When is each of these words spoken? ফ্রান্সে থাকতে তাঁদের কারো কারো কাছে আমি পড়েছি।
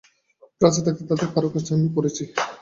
ফ্রান্সে 0.57 0.81
থাকতে 0.85 1.03
তাঁদের 1.09 1.19
কারো 1.25 1.47
কারো 1.47 1.53
কাছে 1.53 1.71
আমি 1.75 1.87
পড়েছি। 1.95 2.23